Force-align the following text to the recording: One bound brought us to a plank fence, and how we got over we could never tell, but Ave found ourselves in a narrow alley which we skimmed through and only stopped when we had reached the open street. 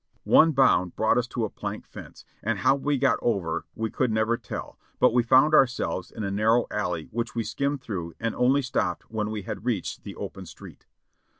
One 0.23 0.51
bound 0.51 0.95
brought 0.95 1.19
us 1.19 1.27
to 1.27 1.45
a 1.45 1.49
plank 1.51 1.85
fence, 1.85 2.25
and 2.41 2.57
how 2.57 2.73
we 2.73 2.97
got 2.97 3.19
over 3.21 3.67
we 3.75 3.91
could 3.91 4.11
never 4.11 4.35
tell, 4.35 4.79
but 4.99 5.11
Ave 5.11 5.21
found 5.21 5.53
ourselves 5.53 6.09
in 6.09 6.23
a 6.23 6.31
narrow 6.31 6.65
alley 6.71 7.07
which 7.11 7.35
we 7.35 7.43
skimmed 7.43 7.81
through 7.81 8.15
and 8.19 8.33
only 8.33 8.63
stopped 8.63 9.11
when 9.11 9.29
we 9.29 9.43
had 9.43 9.63
reached 9.63 10.03
the 10.03 10.15
open 10.15 10.47
street. 10.47 10.87